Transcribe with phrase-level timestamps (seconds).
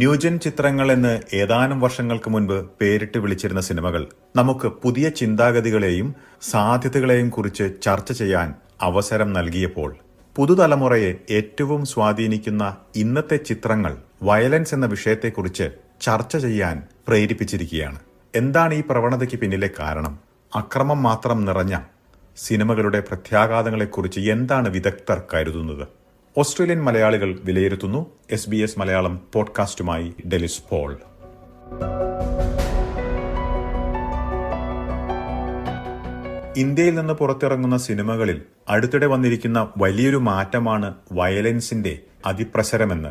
[0.00, 4.02] New gen ചിത്രങ്ങൾ എന്ന് ഏതാനും വർഷങ്ങൾക്ക് മുൻപ് പേരിട്ട് വിളിച്ചിരുന്ന സിനിമകൾ
[4.36, 6.08] നമുക്ക് പുതിയ ചിന്താഗതികളെയും
[6.42, 8.48] സാധ്യതകളെയും കുറിച്ച് ചർച്ച ചെയ്യാൻ
[8.82, 9.90] അവസരം നൽകിയപ്പോൾ
[10.36, 12.64] പുതുതലമുറയെ ഏറ്റവും സ്വാധീനിക്കുന്ന
[12.96, 15.68] ഇന്നത്തെ ചിത്രങ്ങൾ വയലൻസ് എന്ന വിഷയത്തെക്കുറിച്ച്
[16.00, 16.76] ചർച്ച ചെയ്യാൻ
[17.08, 17.98] പ്രേരിപ്പിച്ചിരിക്കുകയാണ്.
[18.34, 20.14] എന്താണ് ഈ പ്രവണതയ്ക്ക് പിന്നിലെ കാരണം?
[20.52, 21.76] അക്രമം മാത്രം നിറഞ്ഞ
[22.36, 25.86] സിനിമകളുടെ പ്രത്യാഘാതങ്ങളെക്കുറിച്ച് എന്താണ് വിദഗ്ധർ കരുതുന്നത്?
[26.36, 30.98] ഓസ്ട്രേലിയൻ മലയാളികൾ വിലയിരുത്തുന്നു എസ് ബി എസ് മലയാളം പോഡ്കാസ്റ്റുമായി ഡെലിസ് പോൾ.
[36.56, 43.08] ഇന്ത്യയിൽ നിന്ന് പുറത്തിറങ്ങുന്ന സിനിമകളിൽ അടുത്തിടെ വന്നിരിക്കുന്ന വലിയൊരു മാറ്റമാണ് വയലൻസിന്റെ അതിപ്രസരമെന്ന്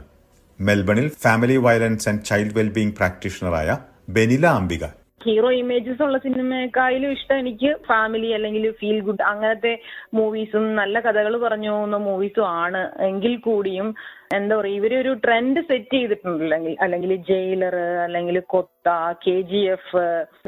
[0.62, 3.78] മെൽബണിൽ family violence and child wellbeing പ്രാക്ടീഷണറായ
[4.10, 4.86] Benila Ambika
[5.28, 7.40] hero images ഉള്ള സിനിമയെക്കാളും ഇഷ്ടം.
[7.44, 9.74] എനിക്ക് ഫാമിലി അല്ലെങ്കിൽ ഫീൽ ഗുഡ് അങ്ങനത്തെ
[10.20, 12.84] മൂവീസും നല്ല കഥകൾ പറഞ്ഞു പോകുന്ന മൂവീസും ആണ്.
[13.10, 13.90] എങ്കിൽ കൂടിയും
[14.38, 18.88] എന്താ പറയുക ഇവർ ഒരു ട്രെൻഡ് സെറ്റ് ചെയ്തിട്ടുണ്ടല്ലെങ്കിൽ അല്ലെങ്കിൽ ജയിലർ അല്ലെങ്കിൽ കൊത്ത
[19.26, 20.02] കെ ജി എഫ്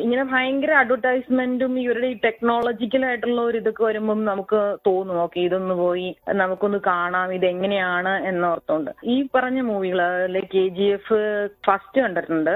[0.06, 6.10] ഇങ്ങനെ ഭയങ്കര അഡ്വർടൈസ്മെന്റും ഇവരുടെ ഈ ടെക്നോളജിക്കൽ ആയിട്ടുള്ള ഒരു ഇതൊക്കെ വരുമ്പം നമുക്ക് തോന്നും ഓക്കെ ഇതൊന്ന് പോയി
[6.42, 8.92] നമുക്കൊന്ന് കാണാം ഇത് എങ്ങനെയാണ് എന്നോർത്തോണ്ട്.
[9.14, 11.20] ഈ പറഞ്ഞ മൂവികൾ അല്ലെ കെ ജി എഫ്
[11.68, 12.54] ഫസ്റ്റ് കണ്ടിട്ടുണ്ട്.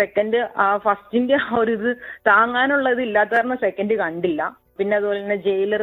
[0.00, 1.90] സെക്കൻഡ് ആ ഫസ്റ്റിന്റെ ആ ഒരു ഇത്
[2.30, 4.42] താങ്ങാനുള്ള ഇത് ഇല്ലാത്ത കാരണം സെക്കൻഡ് കണ്ടില്ല.
[4.78, 5.82] പിന്നെ അതുപോലെ തന്നെ ജയിലർ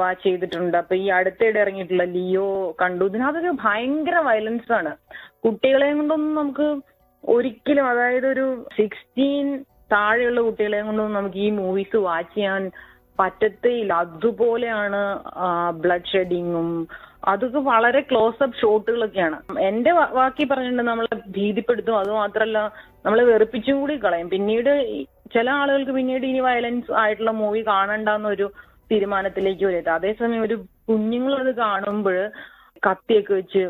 [0.00, 0.76] വാച്ച് ചെയ്തിട്ടുണ്ട്.
[0.82, 2.48] അപ്പൊ ഈ അടുത്തിടെ ഇറങ്ങിയിട്ടുള്ള ലിയോ
[2.82, 3.04] കണ്ടു.
[3.10, 4.92] ഇതിനകത്തൊക്കെ ഭയങ്കര വയലൻസ് ആണ്.
[5.44, 6.68] കുട്ടികളെയും കൊണ്ടൊന്നും നമുക്ക്
[7.24, 8.46] ഒരിക്കലും അതായത് ഒരു
[8.78, 9.46] സിക്സ്റ്റീൻ
[9.92, 12.64] താഴെയുള്ള കുട്ടികളെയും കൊണ്ടൊന്നും നമുക്ക് ഈ മൂവീസ് വാച്ച് ചെയ്യാൻ
[13.18, 13.92] പറ്റത്തേയില്ല.
[14.04, 15.00] അതുപോലെയാണ്
[15.84, 16.68] ബ്ലഡ് ഷെഡിങ്ങും
[17.22, 19.38] അതൊക്കെ വളരെ ക്ലോസ് അപ്പ് ഷോട്ടുകളൊക്കെയാണ്
[19.68, 22.58] എന്റെ വാക്കി പറഞ്ഞിട്ടുണ്ട് നമ്മളെ ഭീതിപ്പെടുത്തും അത് മാത്രല്ല
[23.04, 24.28] നമ്മളെ വെറുപ്പിച്ചും കൂടി കളയും.
[24.34, 24.70] പിന്നീട്
[25.34, 28.46] ചില ആളുകൾക്ക് പിന്നീട് ഇനി വയലൻസ് ആയിട്ടുള്ള മൂവി കാണണ്ടെന്നൊരു
[28.90, 29.90] തീരുമാനത്തിലേക്ക് വരും.
[29.96, 30.56] അതേസമയം ഒരു
[30.88, 32.16] കുഞ്ഞുങ്ങളത് കാണുമ്പോൾ
[32.82, 33.62] കത്തിയൊക്കെ വെച്ച്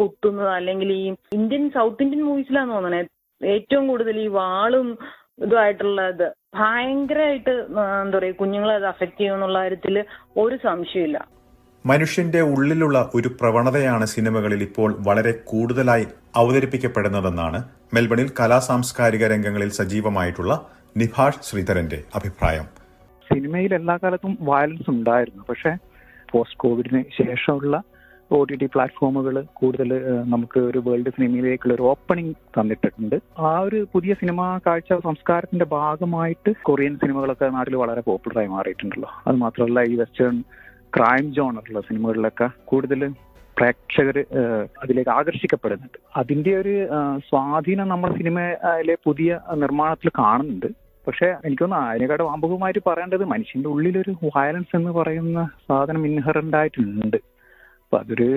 [0.00, 1.04] കുത്തുന്നത് അല്ലെങ്കിൽ ഈ
[1.38, 3.00] ഇന്ത്യൻ സൗത്ത് ഇന്ത്യൻ മൂവീസിലാന്ന് തോന്നണേ
[3.40, 4.88] ഏറ്റവും കൂടുതൽ ഈ വാളും
[5.44, 6.26] ഇതുമായിട്ടുള്ള ഇത്
[6.58, 7.52] ഭയങ്കരമായിട്ട്
[8.00, 9.96] എന്താ പറയുക കുഞ്ഞുങ്ങളെ അത് അഫക്റ്റ് ചെയ്യുമെന്നുള്ള കാര്യത്തിൽ
[10.42, 11.18] ഒരു സംശയമില്ല
[11.86, 17.64] മനുഷ്യന്റെ ഉള്ളിലുള്ള ഒരു പ്രവണതയാണ് സിനിമകളിൽ ഇപ്പോൾ വളരെ കൂടുതലായി അവതരിപ്പിക്കപ്പെടുന്നതെന്നാണ്
[17.94, 22.64] മെൽബണിൽ കലാ സാംസ്കാരിക രംഗങ്ങളിൽ സജീവമായിട്ടുള്ള നിഭാഷ് ശ്രീധരന്റെ അഭിപ്രായം.
[23.32, 25.44] സിനിമയിൽ എല്ലാ കാലത്തും വയലൻസ് ഉണ്ടായിരുന്നു.
[25.48, 25.72] പക്ഷേ
[26.30, 27.82] പോസ്റ്റ് കോവിഡിന് ശേഷമുള്ള
[28.30, 29.90] ഒ ടി ടി പ്ലാറ്റ്ഫോമുകൾ കൂടുതൽ
[30.24, 33.16] നമുക്ക് ഒരു വേൾഡ് സിനിമയിലേക്കുള്ള ഒരു ഓപ്പണിംഗ് തന്നിട്ടുണ്ട്.
[33.38, 39.10] ആ ഒരു പുതിയ സിനിമാ കാഴ്ച സംസ്കാരത്തിന്റെ ഭാഗമായിട്ട് കൊറിയൻ സിനിമകളൊക്കെ നാട്ടിൽ വളരെ പോപ്പുലറായി മാറിയിട്ടുണ്ടല്ലോ.
[39.26, 40.44] അത് മാത്രമല്ല ഈ വെസ്റ്റേൺ
[40.96, 43.00] ക്രൈം ജോണറുള്ള സിനിമകളിലൊക്കെ കൂടുതൽ
[43.58, 44.16] പ്രേക്ഷകർ
[44.82, 45.98] അതിലേക്ക് ആകർഷിക്കപ്പെടുന്നുണ്ട്.
[46.16, 46.74] അതിന്റെ ഒരു
[47.28, 50.68] സ്വാധീനം നമ്മുടെ സിനിമയിലെ പുതിയ നിർമ്മാണത്തിൽ കാണുന്നുണ്ട്.
[51.06, 57.18] പക്ഷെ എനിക്കൊന്ന് അതിനെക്കാട് വാമ്പകമായിട്ട് പറയേണ്ടത് മനുഷ്യന്റെ ഉള്ളിലൊരു വയലൻസ് എന്ന് പറയുന്ന സാധനം ഇൻഹറന്റ് ആയിട്ടുണ്ട്.
[57.84, 58.28] അപ്പൊ അതൊരു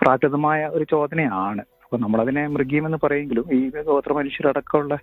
[0.00, 1.62] പ്രാകൃതമായ ഒരു ചോദനയാണ്.
[1.84, 4.98] അപ്പൊ നമ്മളതിനെ മൃഗീയമെന്ന് പറയുമെങ്കിലും ഈ ഗോത്ര മനുഷ്യരടക്കമുള്ള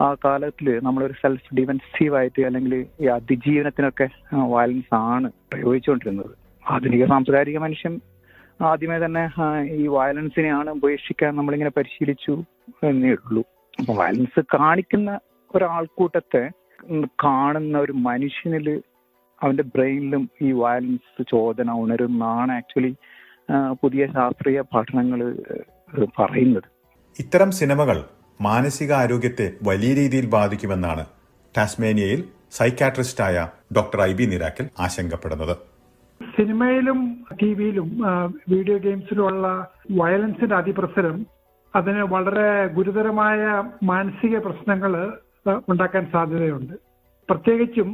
[0.00, 4.08] ആ കാലത്തിൽ നമ്മളൊരു സെൽഫ് ഡിഫെൻസീവ് ആയിട്ട് അല്ലെങ്കിൽ ഈ അതിജീവനത്തിനൊക്കെ
[4.54, 6.32] വയലൻസ് ആണ് പ്രയോഗിച്ചുകൊണ്ടിരുന്നത്.
[6.70, 7.94] ആധുനിക സാംസ്കാരിക മനുഷ്യൻ
[8.62, 9.22] ആദ്യമേ തന്നെ
[9.72, 12.34] ഈ വയലൻസിനെയാണ് ഉപേക്ഷിക്കാൻ നമ്മളിങ്ങനെ പരിശീലിച്ചു
[12.88, 13.42] എന്നേ ഉള്ളൂ.
[13.80, 15.10] അപ്പൊ വയലൻസ് കാണിക്കുന്ന
[15.54, 16.44] ഒരാൾക്കൂട്ടത്തെ
[17.24, 18.68] കാണുന്ന ഒരു മനുഷ്യനിൽ
[19.42, 22.92] അവന്റെ ബ്രെയിനിലും ഈ വയലൻസ് ചോദന ഉണരുന്നാണ് ആക്ച്വലി
[23.82, 25.20] പുതിയ ശാസ്ത്രീയ പഠനങ്ങൾ
[26.18, 26.68] പറയുന്നത്.
[27.18, 27.98] ഇത്തരം സിനിമകൾ
[28.40, 31.04] മാനസിക ആരോഗ്യത്തെ വലിയ രീതിയിൽ ബാധിക്കുമെന്നാണ്
[31.54, 32.20] ടാസ്മേനിയയിൽ
[32.56, 33.36] സൈക്കാട്രിസ്റ്റായ
[33.76, 35.54] ഡോക്ടർ ഐ ബി നിരാക്കൽ ആശങ്കപ്പെടുന്നത്.
[36.36, 36.98] സിനിമയിലും
[37.40, 37.88] ടി വിയിലും
[38.52, 39.46] വീഡിയോ ഗെയിംസിലുമുള്ള
[40.00, 41.16] വയലൻസിന്റെ അതിപ്രസരം
[41.74, 43.40] അതിന് വളരെ ഗുരുതരമായ
[43.90, 44.92] മാനസിക പ്രശ്നങ്ങൾ
[45.72, 46.74] ഉണ്ടാക്കാൻ സാധ്യതയുണ്ട്.
[47.28, 47.90] പ്രത്യേകിച്ചും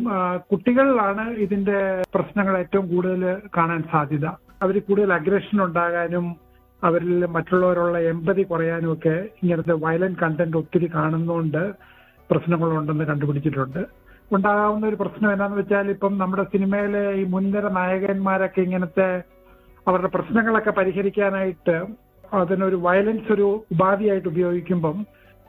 [0.50, 1.80] കുട്ടികളിലാണ് ഇതിന്റെ
[2.14, 3.22] പ്രശ്നങ്ങൾ ഏറ്റവും കൂടുതൽ
[3.56, 4.26] കാണാൻ സാധ്യത.
[4.62, 6.26] അവർ കൂടുതൽ അഗ്രഷൻ ഉണ്ടാകാനും
[6.82, 11.62] അവരിൽ മറ്റുള്ളവരുള്ള എമ്പതി കുറയാനും ഒക്കെ ഇങ്ങനത്തെ വയലന്റ് കണ്ടന്റ് ഒത്തിരി കാണുന്നതുകൊണ്ട്
[12.30, 13.82] പ്രശ്നങ്ങളുണ്ടെന്ന് കണ്ടുപിടിച്ചിട്ടുണ്ട്.
[14.36, 19.08] ഉണ്ടാകാവുന്ന ഒരു പ്രശ്നം എന്താണെന്ന് വെച്ചാൽ ഇപ്പം നമ്മുടെ സിനിമയിലെ ഈ മുൻനിര നായകന്മാരൊക്കെ ഇങ്ങനത്തെ
[19.88, 21.76] അവരുടെ പ്രശ്നങ്ങളൊക്കെ പരിഹരിക്കാനായിട്ട്
[22.40, 24.98] അതിനൊരു വയലൻസ് ഒരു ഉപാധിയായിട്ട് ഉപയോഗിക്കുമ്പം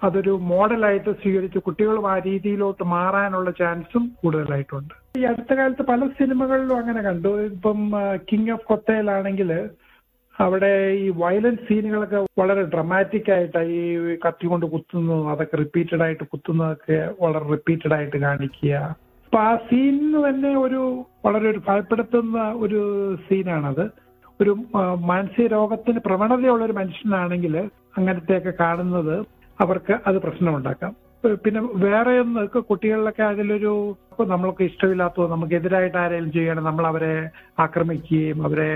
[0.01, 4.93] അതൊരു മോഡലായിട്ട് സ്വീകരിച്ച് കുട്ടികളും ആ രീതിയിലോട്ട് മാറാനുള്ള ചാൻസും കൂടുതലായിട്ടുണ്ട്.
[5.19, 7.31] ഈ അടുത്ത കാലത്ത് പല സിനിമകളിലും അങ്ങനെ കണ്ടു.
[7.51, 7.79] ഇപ്പം
[8.29, 9.51] കിങ് ഓഫ് കൊത്തയിലാണെങ്കിൽ
[10.39, 13.81] അവിടെ ഈ വയലന്റ് സീനുകളൊക്കെ വളരെ ഡ്രമാറ്റിക് ആയിട്ട് ഈ
[14.25, 18.73] കത്തി കൊണ്ട് കുത്തുന്നതും അതൊക്കെ റിപ്പീറ്റഡ് ആയിട്ട് കുത്തുന്നതൊക്കെ വളരെ റിപ്പീറ്റഡ് ആയിട്ട് കാണിക്കുക.
[19.25, 22.81] അപ്പൊ ആ സീനിന് തന്നെ ഒരു വളരെ ഒരു ഭയപ്പെടുത്തുന്ന ഒരു
[23.27, 23.85] സീനാണത്
[24.41, 24.53] ഒരു
[25.11, 27.55] മാനസിക രോഗത്തിന് പ്രവണതയുള്ള ഒരു മനുഷ്യനാണെങ്കിൽ
[27.97, 29.15] അങ്ങനത്തെയൊക്കെ കാണുന്നത്
[29.59, 30.93] അവർക്ക് അത് പ്രശ്നമുണ്ടാക്കാം.
[31.43, 33.71] പിന്നെ വേറെ ഒന്ന് കുട്ടികളിലൊക്കെ അതിലൊരു
[34.11, 37.13] ഇപ്പൊ നമ്മൾക്ക് ഇഷ്ടമില്ലാത്തതോ നമുക്ക് എതിരായിട്ട് ആരെങ്കിലും ചെയ്യണം നമ്മൾ അവരെ
[37.59, 38.67] ആക്രമിക്കുകയും അവരെ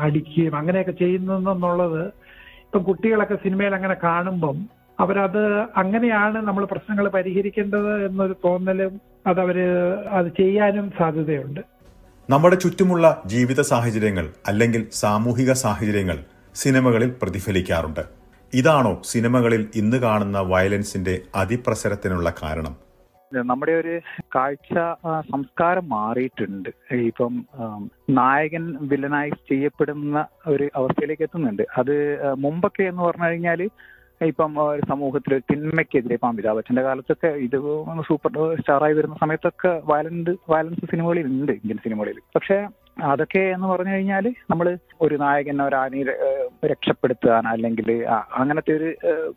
[0.00, 2.02] അടിക്കുകയും അങ്ങനെയൊക്കെ ചെയ്യുന്നെന്നുള്ളത്
[2.64, 4.58] ഇപ്പം കുട്ടികളൊക്കെ സിനിമയിൽ അങ്ങനെ കാണുമ്പം
[4.98, 5.42] അവരത്
[5.76, 9.66] അങ്ങനെയാണ് നമ്മൾ പ്രശ്നങ്ങൾ പരിഹരിക്കേണ്ടത് എന്നൊരു തോന്നലും അതവര്
[10.18, 11.60] അത് ചെയ്യാനും സാധ്യതയുണ്ട്.
[12.28, 16.18] നമ്മുടെ ചുറ്റുമുള്ള ജീവിത സാഹചര്യങ്ങൾ അല്ലെങ്കിൽ സാമൂഹിക സാഹചര്യങ്ങൾ
[16.54, 18.19] സിനിമകളിൽ പ്രതിഫലിക്കാറുണ്ട്.
[18.52, 21.12] ഇതാണോ സിനിമകളിൽ ഇന്ന് കാണുന്ന വയലൻസിന്റെ
[21.42, 22.74] അതിപ്രസരത്തിനുള്ള കാരണം?
[23.32, 23.92] നമ്മുടെ ഒരു
[24.34, 24.72] കാഴ്ച
[25.32, 26.70] സംസ്കാരം മാറിയിട്ടുണ്ട്.
[27.10, 27.34] ഇപ്പം
[28.18, 31.64] നായകൻ വില്ലനായി ചെയ്യപ്പെടുന്ന ഒരു അവസ്ഥയിലേക്ക് എത്തുന്നുണ്ട്.
[31.80, 31.94] അത്
[32.44, 33.62] മുമ്പൊക്കെ എന്ന് പറഞ്ഞു കഴിഞ്ഞാൽ
[34.30, 37.56] ഇപ്പം ഒരു സമൂഹത്തിൽ തിന്മയ്ക്കെതിരെ ഇപ്പം അമിതാഭ് ബച്ചന്റെ കാലത്തൊക്കെ ഇത്
[38.08, 42.58] സൂപ്പർ സ്റ്റാറായി വരുന്ന സമയത്തൊക്കെ വയലന്റ് വയലൻസ് സിനിമകളിൽ ഉണ്ട് ഇന്ത്യൻ സിനിമകളിൽ പക്ഷെ
[42.96, 46.04] അതൊക്കെ എന്ന് പറഞ്ഞു കഴിഞ്ഞാൽ നമ്മൾ ഒരു നായകനെ ഒരു ആനയെ
[46.66, 47.88] രക്ഷപ്പെടുത്താൻ അല്ലെങ്കിൽ
[48.40, 48.88] അങ്ങനത്തെ ഒരു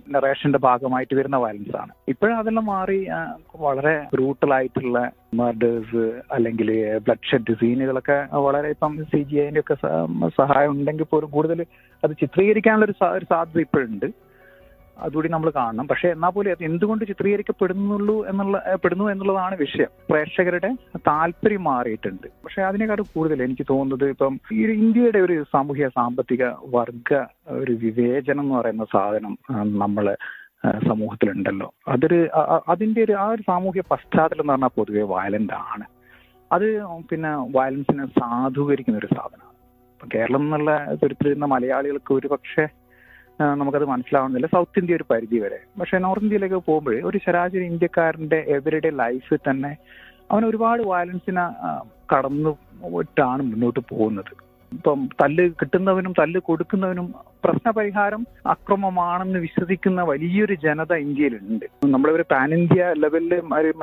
[0.10, 1.92] നറേഷന്റെ ഭാഗമായിട്ട് വരുന്ന വയലൻസ് ആണ്.
[2.08, 3.00] ഇപ്പോഴും അതെല്ലാം മാറി
[3.56, 6.70] വളരെ ബ്രൂട്ടൽ ആയിട്ടുള്ള മർഡേഴ്സ് അല്ലെങ്കിൽ
[7.06, 8.18] ബ്ലഡ് ഷെഡ് സീനുകളൊക്കെ
[8.48, 9.76] വളരെ ഇപ്പം സി ജി ഐന്റെ ഒക്കെ
[10.42, 11.62] സഹായം ഉണ്ടെങ്കിൽ പോലും കൂടുതൽ
[12.04, 14.08] അത് ചിത്രീകരിക്കാനുള്ള ഒരു സാധ്യത ഇപ്പോഴുണ്ട്.
[14.98, 15.88] അതുകൂടി നമ്മൾ കാണണം.
[15.88, 19.88] പക്ഷെ എന്നാൽ പോലും അത് എന്തുകൊണ്ട് ചിത്രീകരിക്കപ്പെടുന്നുള്ളൂ എന്നുള്ള പെടുന്നു എന്നുള്ളതാണ് വിഷയം.
[20.10, 22.28] പ്രേക്ഷകരുടെ താല്പര്യം മാറിയിട്ടുണ്ട്.
[22.44, 26.44] പക്ഷെ അതിനേക്കാൾ കൂടുതൽ എനിക്ക് തോന്നുന്നത് ഇപ്പം ഈ ഒരു ഇന്ത്യയുടെ ഒരു സാമൂഹ്യ സാമ്പത്തിക
[26.76, 29.38] വർഗ ഒരു വിവേചനം എന്ന് പറയുന്ന സാധനം
[29.84, 30.18] നമ്മൾ
[30.88, 31.74] സമൂഹത്തിലുണ്ടല്ലോ.
[31.88, 32.30] അതൊരു
[32.68, 35.86] അതിന്റെ ഒരു ആ ഒരു സാമൂഹ്യ പശ്ചാത്തലം എന്ന് പറഞ്ഞാൽ പൊതുവെ വയലന്റ് ആണ്.
[36.52, 36.68] അത്
[37.10, 39.52] പിന്നെ വയലൻസിനെ സാധൂകരിക്കുന്ന ഒരു സാധനമാണ്.
[40.14, 40.72] കേരളം എന്നുള്ള
[41.04, 42.64] തുരുത്തിലിരുന്ന മലയാളികൾക്ക് ഒരു പക്ഷേ
[43.42, 44.48] നമുക്കത് മനസ്സിലാവുന്നില്ല.
[44.48, 45.60] സൗത്ത് ഇന്ത്യ ഒരു പരിധി വരെ.
[45.80, 49.78] പക്ഷെ നോർത്ത് ഇന്ത്യയിലേക്ക് പോകുമ്പോൾ ഒരു ശരാശരി ഇന്ത്യക്കാരന്റെ എവരിഡേ ലൈഫിൽ തന്നെ
[50.32, 51.84] അവൻ ഒരുപാട് വയലൻസിനെ ആ,
[52.16, 52.58] കടന്നു
[52.92, 54.54] പോയിട്ടാണ് മുന്നോട്ട് പോകുന്നത്.
[54.74, 57.14] ഇപ്പം തല്ല് കിട്ടുന്നവനും തല്ല് കൊടുക്കുന്നവനും
[57.44, 61.66] പ്രശ്നപരിഹാരം അക്രമമാണെന്ന് വിശ്വസിക്കുന്ന വലിയൊരു ജനത ഇന്ത്യയിലുണ്ട്.
[61.86, 63.74] നമ്മുടെ ഒരു പാൻ ഇന്ത്യ ലെവലിൽ ഒരു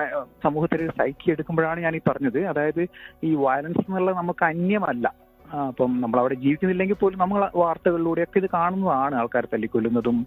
[0.44, 2.46] സമൂഹത്തിൽ സൈക്കി എടുക്കുമ്പോഴാണ് ഞാൻ ഈ പറഞ്ഞത്.
[2.46, 2.86] അതായത്
[3.24, 5.29] ഈ വയലൻസ് എന്നുള്ളത് നമുക്ക് അന്യമല്ല.
[5.68, 9.14] അപ്പം നമ്മൾ അവിടെ ജീവിക്കുന്നില്ലെങ്കിൽ പോലും നമ്മൾ വാർത്തകളിലൂടെയൊക്കെ ഇത് കാണുന്നതാണ്.
[9.20, 10.18] ആൾക്കാർ തല്ലിക്കൊല്ലുന്നതും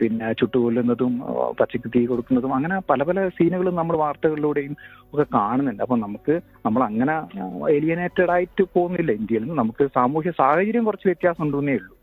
[0.00, 1.12] പിന്നെ ചുട്ടുകൊല്ലുന്നതും
[1.60, 4.76] പച്ചക്ക് തീ കൊടുക്കുന്നതും അങ്ങനെ പല പല സീനുകളും നമ്മൾ വാർത്തകളിലൂടെയും
[5.12, 5.82] ഒക്കെ കാണുന്നുണ്ട്.
[5.82, 6.36] അപ്പം നമുക്ക്
[6.66, 7.16] നമ്മൾ അങ്ങനെ
[7.76, 9.58] ഏലിയനേറ്റഡ് ആയിട്ട് പോകുന്നില്ല ഇന്ത്യയിൽ നിന്ന്.
[9.62, 11.94] നമുക്ക് സാമൂഹ്യ സാഹചര്യം കുറച്ച് വ്യത്യാസം ഉണ്ടെന്നേ ഉള്ളൂ.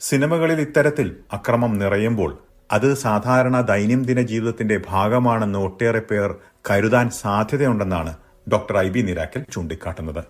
[0.00, 2.32] സിനിമകളിൽ ഇത്തരത്തിൽ അക്രമം നിറയുമ്പോൾ
[2.70, 6.30] അത് സാധാരണ ദൈനംദിന ജീവിതത്തിന്റെ ഭാഗമാണെന്ന് ഒട്ടേറെ പേർ
[6.70, 8.12] കരുതാൻ സാധ്യതയുണ്ടെന്നാണ്
[8.52, 10.20] ഡോക്ടർ ഐ ബി നിരാക്കൽ ചൂണ്ടിക്കാട്ടുന്നത്.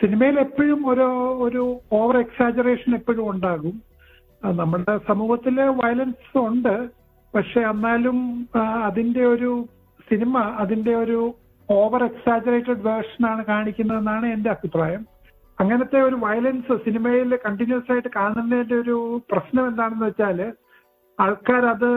[0.00, 1.06] സിനിമയിൽ എപ്പോഴും ഒരു
[1.46, 1.62] ഒരു
[1.92, 3.74] ഓവർ എക്സാജറേഷൻ എപ്പോഴും ഉണ്ടാകും.
[4.42, 6.74] നമ്മുടെ സമൂഹത്തിലെ വയലൻസ് ഉണ്ട്.
[7.34, 8.18] പക്ഷെ എന്നാലും
[8.86, 9.50] അതിന്റെ ഒരു
[10.10, 11.18] സിനിമ അതിന്റെ ഒരു
[11.68, 15.02] ഓവർ എക്സാജറേറ്റഡ് വേർഷൻ വേർഷനാണ് കാണിക്കുന്നതെന്നാണ് എന്റെ അഭിപ്രായം.
[15.58, 18.96] അങ്ങനത്തെ ഒരു വയലൻസ് സിനിമയിൽ കണ്ടിന്യൂസ് ആയിട്ട് കാണുന്നതിന്റെ ഒരു
[19.30, 20.38] പ്രശ്നം എന്താണെന്ന് വെച്ചാൽ
[21.18, 21.90] ആൾക്കാർ അത്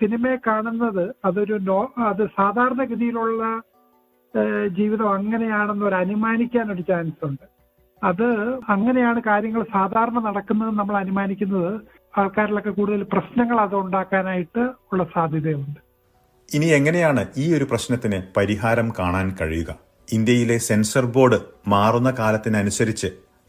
[0.00, 3.44] സിനിമയെ കാണുന്നത് അതൊരു നോ അത് സാധാരണഗതിയിലുള്ള
[4.68, 7.46] ജീവിതം അങ്ങനെയാണെന്ന് ഒരു അനുമാനിക്കാൻ ഒരു ചാൻസ് ഉണ്ട്.
[8.04, 11.80] അത് അങ്ങനെയാണ് കാര്യങ്ങൾ സാധാരണ നടക്കുന്നത് നമ്മൾ അനുമാനിക്കുന്നത്.
[12.18, 15.80] ആൾക്കാരിലൊക്കെ കൂടുതൽ പ്രശ്നങ്ങൾ അത് ഉണ്ടാക്കാനായിട്ട് ഉള്ള സാധ്യതയുണ്ട്.
[16.54, 19.78] ഇനി എങ്ങനെയാണ് ഈ ഒരു പ്രശ്നത്തിന് പരിഹാരം കാണാൻ കഴിയുക?
[20.12, 23.06] ഇന്ത്യയിലെ സെൻസർ ബോർഡ് മാറുന്ന കാലത്തിനനുസരിച്ച്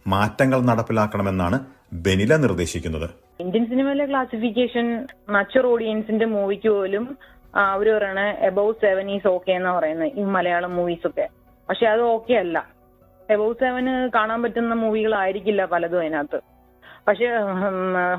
[0.07, 1.59] മാറ്റങ്ങൾ നടപ്പിലാക്കണമെന്നാണ്
[1.93, 3.09] ബെനില നിർദ്ദേശിക്കുന്നത്.
[3.41, 7.17] ഇന്ത്യൻ സിനിമയിലെ ക്ലാസിഫിക്കേഷൻ മച്ചർ ഓഡിയൻസിന്റെ മൂവിക്ക് പോലും
[7.55, 11.27] അവർ പറയണ എബവ് സെവൻ ഈസ് ഓക്കെ എന്ന് പറയുന്നത് ഈ മലയാളം മൂവീസ് ഒക്കെ.
[11.69, 12.57] പക്ഷെ അത് ഓക്കെ അല്ല.
[13.29, 16.39] എബവ് സെവന് കാണാൻ പറ്റുന്ന മൂവികളായിരിക്കില്ല പലതും അതിനകത്ത്.
[17.07, 17.27] പക്ഷെ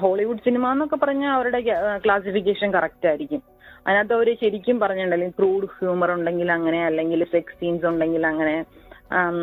[0.00, 1.60] ഹോളിവുഡ് സിനിമ എന്നൊക്കെ പറഞ്ഞാൽ അവരുടെ
[2.04, 3.42] ക്ലാസിഫിക്കേഷൻ കറക്റ്റ് ആയിരിക്കും.
[3.86, 8.64] അതിനകത്ത് അവർ ശരിക്കും പറഞ്ഞിട്ടുണ്ടല്ലോ ക്രൂഡ് ഹ്യൂമർ ഉണ്ടെങ്കിൽ അങ്ങനെ അല്ലെങ്കിൽ സെക്സ് സീൻസ് ഉണ്ടെങ്കിൽ അങ്ങനെ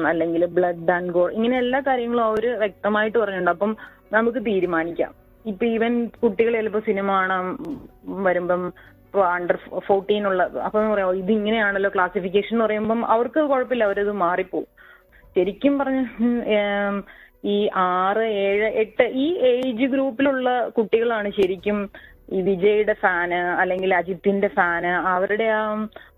[0.07, 3.51] അല്ലെങ്കിൽ ബ്ലഡ് ആൻഡ് ഗോൾ ഇങ്ങനെ എല്ലാ കാര്യങ്ങളും അവർ വ്യക്തമായിട്ട് പറഞ്ഞിട്ടുണ്ട്.
[3.51, 3.77] അപ്പം
[4.13, 5.11] നമുക്ക് തീരുമാനിക്കാം.
[5.45, 5.93] ഇപ്പൊ ഈവൻ
[6.23, 7.45] കുട്ടികൾ ചിലപ്പോ സിനിമ കാണാൻ
[8.23, 8.73] വരുമ്പം
[9.29, 14.67] അണ്ടർ ഫോർട്ടീൻ ഉള്ള അപ്പൊ പറയാം ഇത് ഇങ്ങനെയാണല്ലോ ക്ലാസിഫിക്കേഷൻ എന്ന് പറയുമ്പം അവർക്ക് കുഴപ്പമില്ല അവരത് മാറിപ്പോവും.
[15.35, 15.99] ശരിക്കും പറഞ്ഞ
[17.47, 21.77] ഈ ആറ് ഏഴ് എട്ട് ഈ ഏജ് ഗ്രൂപ്പിലുള്ള കുട്ടികളാണ് ശരിക്കും
[22.31, 25.63] ഈ വിജയുടെ ഫാന് അല്ലെങ്കിൽ അജിത്തിന്റെ ഫാന് അവരുടെ ആ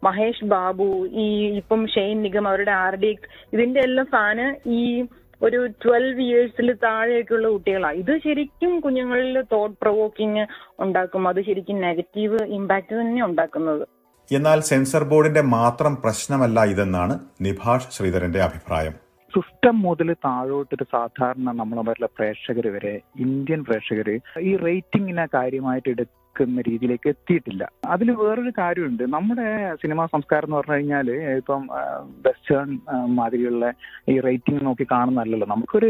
[0.04, 1.28] മഹേഷ് ബാബു ഈ
[1.60, 3.12] ഇപ്പം ഷെയ്ൻ നിഗം അവരുടെ ആർ ഡി
[3.54, 4.46] ഇതിന്റെ എല്ലാം ഫാന്
[4.76, 4.82] ഈ
[5.44, 10.46] ഒരു ട്വൽവ് ഇയേഴ്സിൽ താഴെയൊക്കെയുള്ള കുട്ടികളാണ് ഇത് ശരിക്കും കുഞ്ഞുങ്ങളിൽ തോട്ട് പ്രൊവോക്കിങ്
[10.80, 11.28] ഉണ്ടാക്കും.
[11.28, 13.84] അത് ശരിക്കും നെഗറ്റീവ് ഇമ്പാക്ട് തന്നെ ഉണ്ടാക്കുന്നത്.
[14.32, 18.96] എന്നാൽ സെൻസർ ബോർഡിന്റെ മാത്രം പ്രശ്നമല്ല ഇതെന്നാണ് നിഭാഷ് ശ്രീധരന്റെ അഭിപ്രായം.
[19.34, 24.10] സിസ്റ്റം മുതൽ താഴോട്ടൊരു സാധാരണ നമ്മളെ വരെ പ്രേക്ഷകർ വരെ ഇന്ത്യൻ പ്രേക്ഷകർ
[24.42, 27.64] ഈ റേറ്റിംഗിനെ കാര്യമായിട്ട് എടുക്കുന്ന രീതിയിലേക്ക് എത്തിയിട്ടില്ല.
[27.88, 29.04] അതിൽ വേറൊരു കാര്യമുണ്ട്.
[29.16, 31.62] നമ്മുടെ സിനിമാ സംസ്കാരം എന്ന് പറഞ്ഞു കഴിഞ്ഞാൽ ഇപ്പം
[32.26, 32.70] വെസ്റ്റേൺ
[33.20, 33.66] മാതിരിയുള്ള
[34.10, 35.48] ഈ റേറ്റിംഗ് നോക്കി കാണുന്നതല്ലല്ലോ.
[35.48, 35.90] നമുക്കൊരു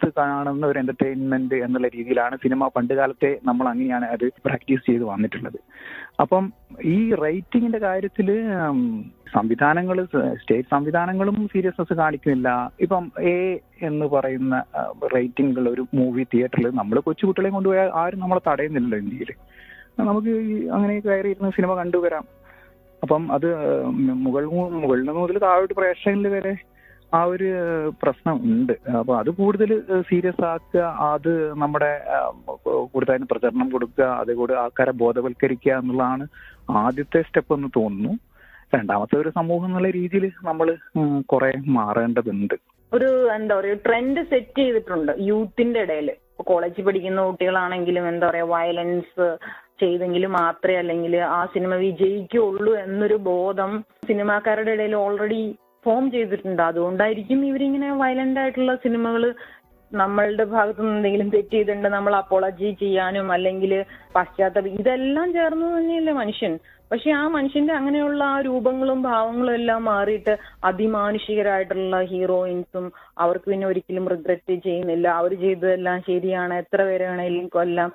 [0.00, 5.58] കുടുംബത്ത് കാണുന്ന ഒരു എന്റർടൈൻമെന്റ് എന്നുള്ള രീതിയിലാണ് സിനിമ പണ്ട് കാലത്തെ നമ്മൾ അങ്ങനെയാണ് അത് പ്രാക്ടീസ് ചെയ്ത് വന്നിട്ടുള്ളത്.
[6.22, 6.44] അപ്പം
[6.94, 8.28] ഈ റേറ്റിംഗിന്റെ കാര്യത്തിൽ
[9.36, 9.96] സംവിധാനങ്ങൾ
[10.42, 12.48] സ്റ്റേറ്റ് സംവിധാനങ്ങളും സീരിയസ്നെസ് കാണിക്കുന്നില്ല.
[12.84, 13.36] ഇപ്പം എ
[13.88, 14.54] എന്ന് പറയുന്ന
[15.16, 19.32] റേറ്റിംഗുള്ള ഒരു മൂവി തിയേറ്ററിൽ നമ്മൾ കൊച്ചുകുട്ടികളെയും കൊണ്ടുപോയാൽ ആരും നമ്മളെ തടയുന്നില്ലല്ലോ ഇന്ത്യയിൽ
[20.10, 20.34] നമുക്ക്
[20.74, 22.26] അങ്ങനെ കയറി കയറിയിരുന്ന സിനിമ കണ്ടുവരാം.
[23.02, 23.48] അപ്പം അത്
[24.24, 24.44] മുകൾ
[24.80, 26.52] മുകളിൽ മുതൽ താഴോട്ട് പ്രേക്ഷകരിൽ വരെ
[27.18, 27.48] ആ ഒരു
[28.02, 28.74] പ്രശ്നം ഉണ്ട്.
[28.98, 29.70] അപ്പൊ അത് കൂടുതൽ
[30.10, 31.30] സീരിയസ് ആക്കുക അത്
[31.62, 31.90] നമ്മുടെ
[32.92, 36.26] കൂടുതൽ അതിന് പ്രചരണം കൊടുക്കുക അതുകൂടെ ആൾക്കാരെ ബോധവൽക്കരിക്കുക എന്നുള്ളതാണ്
[36.84, 38.12] ആദ്യത്തെ സ്റ്റെപ്പ് എന്ന് തോന്നുന്നു.
[38.74, 40.68] രണ്ടാമത്തെ ഒരു സമൂഹം എന്നുള്ള രീതിയിൽ നമ്മൾ
[41.32, 42.56] കുറെ മാറേണ്ടതുണ്ട്.
[42.92, 46.08] ഒരു എന്താ പറയുക ട്രെൻഡ് സെറ്റ് ചെയ്തിട്ടുണ്ട് യൂത്തിന്റെ ഇടയിൽ
[46.50, 49.26] കോളേജിൽ പഠിക്കുന്ന കുട്ടികളാണെങ്കിലും എന്താ പറയാ വയലൻസ്
[49.82, 53.72] ചെയ്തെങ്കിൽ മാത്രമേ അല്ലെങ്കിൽ ആ സിനിമ വിജയിക്കുള്ളൂ എന്നൊരു ബോധം
[54.08, 55.42] സിനിമാക്കാരുടെ ഇടയിൽ ഓൾറെഡി
[55.84, 56.62] ഫോം ചെയ്തിട്ടുണ്ട്.
[56.62, 59.24] അതുകൊണ്ടായിരിക്കും ഇവരിങ്ങനെ വയലന്റ് ആയിട്ടുള്ള സിനിമകൾ
[59.92, 63.72] നമ്മളുടെ ഭാഗത്തു നിന്ന് എന്തെങ്കിലും തെറ്റ് ചെയ്തിട്ടുണ്ട് നമ്മൾ അപ്പോളജി ചെയ്യാനും അല്ലെങ്കിൽ
[64.16, 66.52] പശ്ചാത്തലം ഇതെല്ലാം ചേർന്ന് തന്നെയല്ലേ മനുഷ്യൻ.
[66.90, 70.32] പക്ഷെ ആ മനുഷ്യന്റെ അങ്ങനെയുള്ള ആ രൂപങ്ങളും ഭാവങ്ങളും എല്ലാം മാറിയിട്ട്
[70.64, 72.86] അതിമാനുഷികരായിട്ടുള്ള ഹീറോയിൻസും
[73.18, 75.08] അവർക്ക് പിന്നെ ഒരിക്കലും റിഗ്രറ്റ് ചെയ്യുന്നില്ല.
[75.08, 76.54] അവർ ചെയ്തതെല്ലാം ശരിയാണ്.
[76.54, 77.90] എത്ര പേരെ വേണേലും കൊല്ലാം.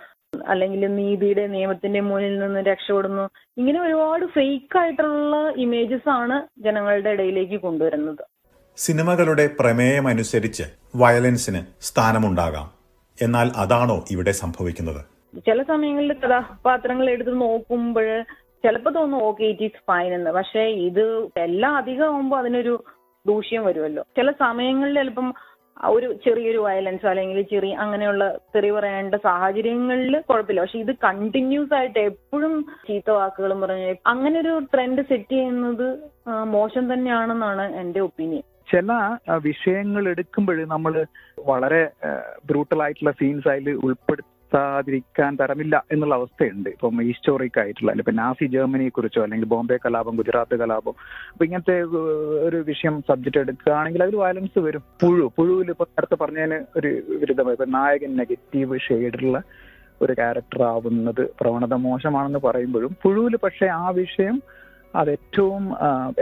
[0.47, 3.29] അല്ലെങ്കിൽ നീതിയുടെ നിയമത്തിന്റെ മുന്നിൽ നിന്ന് രക്ഷപ്പെടുന്നു.
[3.57, 8.25] ഇങ്ങനെ ഒരുപാട് ഫേക്ക് ആയിട്ടുള്ള ഇമേജസ് ആണ് ജനങ്ങളുടെ ഇടയിലേക്ക് കൊണ്ടുവരുന്നത്.
[8.77, 10.63] സിനിമകളുടെ പ്രമേയം അനുസരിച്ച്
[10.95, 12.71] വയലൻസിന് സ്ഥാനമുണ്ടാകാം.
[13.21, 15.05] എന്നാൽ അതാണോ ഇവിടെ സംഭവിക്കുന്നത്?
[15.45, 18.23] ചില സമയങ്ങളിൽ കഥാപാത്രങ്ങൾ എടുത്ത് നോക്കുമ്പോൾ
[18.63, 20.31] ചിലപ്പോൾ തോന്നും ഓക്കെ ഇറ്റ് ഈസ് ഫൈൻ എന്ന്.
[20.31, 22.83] പക്ഷേ ഇത് എല്ലാം അധികം ആകുമ്പോൾ അതിനൊരു
[23.27, 24.03] ദൂഷ്യം വരുമല്ലോ.
[24.17, 25.33] ചില സമയങ്ങളിൽ ചിലപ്പം
[25.83, 28.23] ഒരു ചെറിയൊരു വയലൻസ് അല്ലെങ്കിൽ ചെറിയ അങ്ങനെയുള്ള
[28.55, 30.61] തെറി പറയേണ്ട സാഹചര്യങ്ങളിൽ കുഴപ്പമില്ല.
[30.61, 32.53] പക്ഷെ ഇത് കണ്ടിന്യൂസ് ആയിട്ട് എപ്പോഴും
[32.87, 35.87] ചീത്ത വാക്കുകളും പറഞ്ഞ് അങ്ങനെ ഒരു ട്രെൻഡ് സെറ്റ് ചെയ്യുന്നത്
[36.47, 38.91] മോശം തന്നെയാണെന്നാണ് എന്റെ ഒപ്പീനിയൻ ചില
[39.43, 40.93] വിഷയങ്ങൾ എടുക്കുമ്പോൾ നമ്മൾ
[41.47, 41.81] വളരെ
[42.45, 43.69] ബ്രൂട്ടൽ ആയിട്ടുള്ള സീൻസ് അതിൽ
[44.45, 46.69] ഉൾപ്പെടുത്താതിരിക്കാൻ തരമില്ല എന്നുള്ള അവസ്ഥയുണ്ട്.
[46.69, 50.95] ഇപ്പം ഹിസ്റ്റോറിക് ആയിട്ടുള്ള ഇപ്പൊ നാസി ജർമ്മനിയെ കുറിച്ചോ അല്ലെങ്കിൽ ബോംബെ കലാപം ഗുജറാത്ത് കലാപം
[51.33, 51.77] അപ്പൊ ഇങ്ങനത്തെ
[52.47, 54.83] ഒരു വിഷയം സബ്ജക്ട് എടുക്കുകയാണെങ്കിൽ അതിൽ വയലൻസ് വരും.
[55.01, 57.57] പുഴു പുഴുവിൽ ഇപ്പൊ നേരത്തെ പറഞ്ഞതിന് ഒരു വിരുദ്ധമായി.
[57.57, 59.39] ഇപ്പൊ നായകൻ നെഗറ്റീവ് ഷെയ്ഡുള്ള
[60.01, 64.37] ഒരു ക്യാരക്ടർ ആവുന്നത് പ്രവണത മോശമാണെന്ന് പറയുമ്പോഴും പുഴുവിൽ പക്ഷേ ആ വിഷയം
[64.99, 65.63] അത് ഏറ്റവും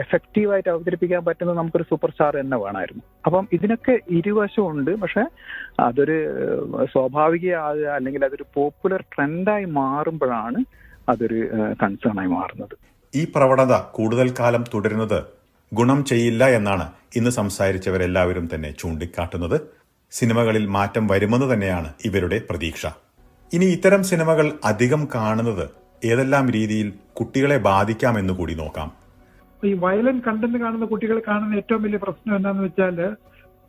[0.04, 3.04] എഫക്റ്റീവായിട്ട് അവതരിപ്പിക്കാൻ പറ്റുന്നത് നമുക്കൊരു സൂപ്പർ സ്റ്റാർ തന്നെ വേണമായിരുന്നു.
[3.26, 4.92] അപ്പം ഇതിനൊക്കെ ഇരുവശമുണ്ട്.
[5.04, 5.24] പക്ഷെ
[5.88, 6.18] അതൊരു
[6.94, 7.54] സ്വാഭാവിക
[7.98, 10.62] അല്ലെങ്കിൽ അതൊരു പോപ്പുലർ ട്രെൻഡായി മാറുമ്പോഴാണ്
[11.10, 11.40] അതൊരു
[11.84, 12.76] കൺസേണായി മാറുന്നത്.
[13.14, 15.20] ഈ പ്രവണത കൂടുതൽ കാലം തുടരുന്നത്
[15.74, 19.58] ഗുണം ചെയ്യില്ല എന്നാണ് ഇന്ന് സംസാരിച്ചവരെല്ലാവരും തന്നെ ചൂണ്ടിക്കാട്ടുന്നത്.
[20.12, 22.86] സിനിമകളിൽ മാറ്റം വരുമെന്ന് തന്നെയാണ് ഇവരുടെ പ്രതീക്ഷ.
[23.54, 25.66] ഇനി ഇത്തരം സിനിമകൾ അധികം കാണുന്നത്
[26.06, 28.90] ഏതെല്ലാം രീതിയിൽ കുട്ടികളെ ബാധിക്കാമെന്ന് കൂടി നോക്കാം.
[29.64, 32.98] ഈ വയലന്റ് കണ്ടന്റ് കാണുന്ന കുട്ടികൾ കാണുന്ന ഏറ്റവും വലിയ പ്രശ്നം എന്താന്ന് വെച്ചാൽ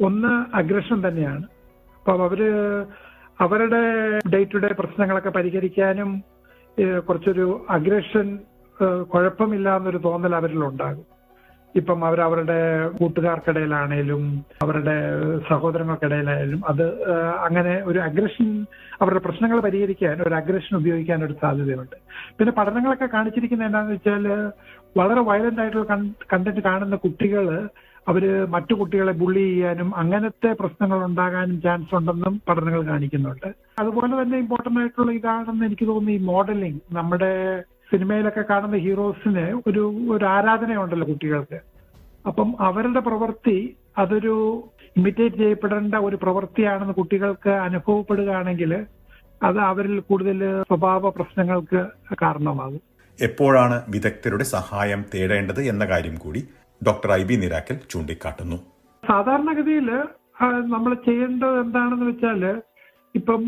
[0.01, 1.45] ഒന്ന് അഗ്രഷൻ തന്നെയാണ്.
[1.99, 2.41] അപ്പം അവർ
[3.45, 3.83] അവരുടെ
[4.33, 6.11] ഡേ ടു ഡേ പ്രശ്നങ്ങളൊക്കെ പരിഹരിക്കാനും
[7.09, 8.27] കുറച്ചൊരു അഗ്രഷൻ
[9.13, 11.07] കുഴപ്പമില്ല എന്നൊരു തോന്നൽ അവരിലുണ്ടാകും.
[11.75, 12.59] ഇപ്പം അവർ അവരുടെ
[12.99, 14.25] കൂട്ടുകാർക്കിടയിലാണേലും
[14.65, 14.97] അവരുടെ
[15.49, 16.85] സഹോദരങ്ങൾക്കിടയിലായാലും അത്
[17.47, 18.51] അങ്ങനെ ഒരു അഗ്രഷൻ
[19.03, 21.97] അവരുടെ പ്രശ്നങ്ങൾ പരിഹരിക്കാൻ ഒരു അഗ്രഷൻ ഉപയോഗിക്കാൻ ഒരു സാധ്യതയുണ്ട്.
[22.39, 24.27] പിന്നെ പഠനങ്ങളൊക്കെ കാണിച്ചിരിക്കുന്നത് എന്താണെന്ന് വെച്ചാൽ
[25.01, 25.87] വളരെ വയലന്റ് ആയിട്ടുള്ള
[26.33, 27.47] കണ്ടന്റ് കാണുന്ന കുട്ടികൾ
[28.07, 33.49] അവർ മറ്റു കുട്ടികളെ ബുള്ളി ചെയ്യാനും അങ്ങനത്തെ പ്രശ്നങ്ങൾ ഉണ്ടാകാനും ചാൻസ് ഉണ്ടെന്നും പഠനങ്ങൾ കാണിക്കുന്നുണ്ട്.
[33.83, 37.33] അതുപോലെ തന്നെ ഇമ്പോർട്ടന്റ് ആയിട്ടുള്ള ഇതാണെന്ന് എനിക്ക് തോന്നുന്നു ഈ മോഡലിംഗ് നമ്മുടെ
[37.95, 39.83] സിനിമയിലൊക്കെ കാണുന്ന ഹീറോസിന് ഒരു
[40.15, 41.59] ഒരു ആരാധനയുണ്ടല്ലോ കുട്ടികൾക്ക്.
[42.31, 43.59] അപ്പം അവരുടെ പ്രവൃത്തി
[44.03, 44.35] അതൊരു
[44.99, 48.73] ഇമിറ്റേറ്റ് ചെയ്യപ്പെടേണ്ട ഒരു പ്രവൃത്തിയാണെന്ന് കുട്ടികൾക്ക് അനുഭവപ്പെടുകയാണെങ്കിൽ
[49.47, 51.81] അത് അവരിൽ കൂടുതൽ സ്വഭാവ പ്രശ്നങ്ങൾക്ക്
[52.23, 52.83] കാരണമാകും.
[53.19, 56.41] എപ്പോഴാണ് വിദഗ്ധരുടെ സഹായം തേടേണ്ടത് എന്ന കാര്യം കൂടി
[56.81, 58.59] ഡോക്ടർ ഐ ബി നിരാക്കൽ ചൂണ്ടിക്കാട്ടുന്നു.
[59.03, 59.89] സാധാരണഗതിയിൽ
[60.75, 62.43] നമ്മൾ ചെയ്യേണ്ടത് എന്താണെന്ന് വെച്ചാൽ
[63.15, 63.43] ഇപ്പം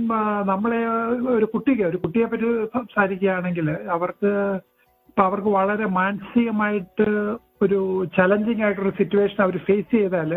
[0.44, 0.80] നമ്മളെ
[1.28, 4.30] ഒരു കുട്ടിക്ക് ഒരു കുട്ടിയെ പറ്റി സംസാരിക്കുകയാണെങ്കിൽ അവർക്ക്
[5.08, 7.08] ഇപ്പൊ അവർക്ക് വളരെ മാനസികമായിട്ട്
[7.62, 7.78] ഒരു
[8.16, 10.32] ചലഞ്ചിങ് ആയിട്ടൊരു സിറ്റുവേഷൻ അവർ ഫേസ് ചെയ്താൽ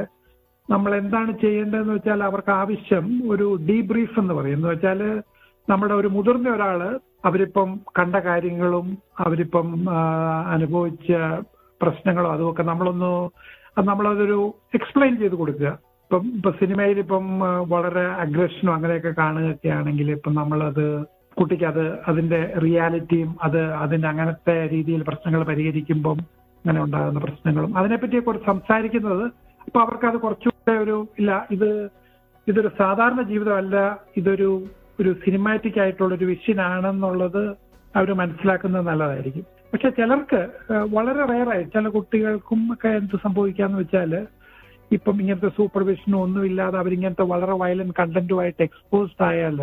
[0.70, 4.58] നമ്മൾ എന്താണ് ചെയ്യേണ്ടതെന്ന് വെച്ചാൽ അവർക്ക് ആവശ്യം ഒരു ഡീബ്രീഫ് എന്ന് പറയും.
[4.58, 5.24] എന്ന് വെച്ചാൽ
[5.70, 6.82] നമ്മുടെ ഒരു മുതിർന്ന ഒരാൾ
[7.26, 7.70] അവരിപ്പം
[8.00, 9.68] കണ്ട കാര്യങ്ങളും അവരിപ്പം
[10.46, 11.12] അനുഭവിച്ച
[11.82, 13.12] പ്രശ്നങ്ങളും അതുമൊക്കെ നമ്മളൊന്ന്
[13.84, 15.72] നമ്മളതൊരു എക്സ്പ്ലെയിൻ ചെയ്ത് കൊടുക്കുക.
[16.12, 17.26] ഇപ്പം ഇപ്പൊ സിനിമയിൽ ഇപ്പം
[17.72, 20.86] വളരെ അഗ്രഷനും അങ്ങനെയൊക്കെ കാണുകയൊക്കെ ആണെങ്കിൽ ഇപ്പം നമ്മളത്
[21.38, 26.18] കുട്ടിക്ക് അത് അതിന്റെ റിയാലിറ്റിയും അത് അതിന്റെ അങ്ങനത്തെ രീതിയിൽ പ്രശ്നങ്ങൾ പരിഹരിക്കുമ്പം
[26.66, 29.24] അങ്ങനെ ഉണ്ടാകുന്ന പ്രശ്നങ്ങളും അതിനെപ്പറ്റി കുറച്ച് സംസാരിക്കുന്നത്
[29.62, 31.70] അപ്പൊ അവർക്ക് അത് കുറച്ചുകൂടെ ഒരു ഇല്ല ഇത്
[32.48, 33.78] ഇതൊരു സാധാരണ ജീവിതമല്ല
[34.16, 34.50] ഇതൊരു
[35.00, 37.42] ഒരു സിനിമാറ്റിക് ആയിട്ടുള്ള ഒരു വിഷയനാണെന്നുള്ളത്
[37.94, 39.44] അവർ മനസ്സിലാക്കുന്നത് നല്ലതായിരിക്കും.
[39.74, 40.42] പക്ഷെ ചിലർക്ക്
[40.92, 44.12] വളരെ റയറായി ചില കുട്ടികൾക്കും ഒക്കെ എന്ത് സംഭവിക്കാന്ന് വെച്ചാൽ
[44.92, 49.60] ഇപ്പം ഇങ്ങനത്തെ സൂപ്പർവിഷനും ഒന്നും ഇല്ലാതെ അവരിങ്ങനത്തെ വളരെ വയലന്റ് കണ്ടന്റുമായിട്ട് എക്സ്പോസ്ഡ് ആയാൽ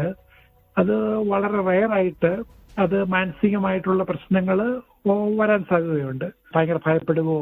[0.77, 0.95] അത്
[1.33, 2.31] വളരെ റയറായിട്ട്
[2.79, 4.59] അത് മാനസികമായിട്ടുള്ള പ്രശ്നങ്ങൾ
[5.41, 6.27] വരാൻ സാധ്യതയുണ്ട്.
[6.55, 7.37] ഭയങ്കര ഭയപ്പെടുകയോ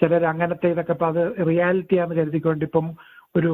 [0.00, 2.86] ചിലർ അങ്ങനത്തെ ഇതൊക്കെ ഇപ്പം അത് റിയാലിറ്റിയാണെന്ന് കരുതിക്കൊണ്ട് ഇപ്പം
[3.36, 3.50] ഒരു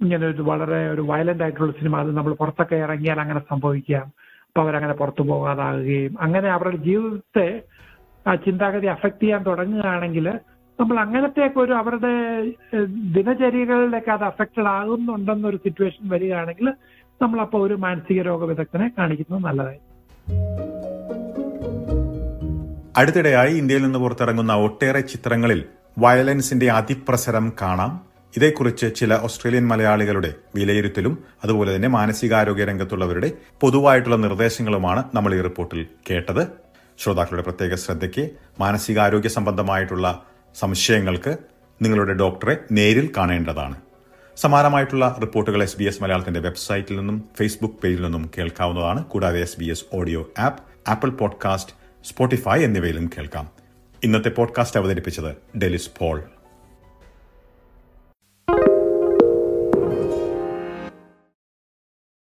[0.00, 4.06] ഇങ്ങനെ ഒരു വളരെ ഒരു വയലന്റ് ആയിട്ടുള്ള സിനിമ അത് നമ്മൾ പുറത്തൊക്കെ ഇറങ്ങിയാൽ അങ്ങനെ സംഭവിക്കാം.
[4.48, 7.48] അപ്പൊ അവരങ്ങനെ പുറത്തു പോകാതാകുകയും അങ്ങനെ അവരുടെ ജീവിതത്തെ
[8.26, 10.26] ആ ചിന്താഗതി അഫക്റ്റ് ചെയ്യാൻ തുടങ്ങുകയാണെങ്കിൽ
[10.80, 12.12] നമ്മൾ അങ്ങനത്തെയൊക്കെ ഒരു അവരുടെ
[13.12, 16.68] ദിനചര്യകളിലൊക്കെ അത് അഫക്റ്റഡ് ആകുന്നുണ്ടെന്നൊരു സിറ്റുവേഷൻ വരികയാണെങ്കിൽ
[17.22, 19.80] നമ്മളപ്പോൾ ഒരു മാനസിക രോഗ വിദഗ്ധനെ കാണിക്കുന്നത് നല്ലതായി
[22.96, 25.64] അടുത്തിടെയായി ഇന്ത്യയിൽ നിന്ന് പുറത്തിറങ്ങുന്ന ഒട്ടേറെ ചിത്രങ്ങളിൽ
[25.98, 28.00] വയലൻസിന്റെ അതിപ്രസരം കാണാം.
[28.36, 36.42] ഇതേക്കുറിച്ച് ചില ഓസ്ട്രേലിയൻ മലയാളികളുടെ വിലയിരുത്തലും അതുപോലെ തന്നെ മാനസികാരോഗ്യ രംഗത്തുള്ളവരുടെ പൊതുവായിട്ടുള്ള നിർദ്ദേശങ്ങളുമാണ് നമ്മൾ ഈ റിപ്പോർട്ടിൽ കേട്ടത്.
[36.98, 41.36] ശ്രോതാക്കളുടെ പ്രത്യേക ശ്രദ്ധയ്ക്ക് മാനസികാരോഗ്യ സംബന്ധമായിട്ടുള്ള സംശയങ്ങൾക്ക്
[41.82, 43.76] നിങ്ങളുടെ ഡോക്ടറെ നേരിൽ കാണേണ്ടതാണ്.
[44.36, 49.04] സമാനമായിട്ടുള്ള റിപ്പോർട്ടുകൾ എസ് ബി എസ് മലയാളത്തിന്റെ വെബ്സൈറ്റിൽ നിന്നും ഫേസ്ബുക്ക് പേജിൽ നിന്നും കേൾക്കാവുന്നതാണ്.
[49.04, 51.72] കൂടാതെ S B S audio app Apple podcast
[52.04, 53.48] Spotify എന്നിവയിലും കേൾക്കാം.
[54.04, 56.22] ഇന്നത്തെ പോഡ്കാസ്റ്റ് അവതരിപ്പിച്ചത് ഡെലിസ് പോൾ.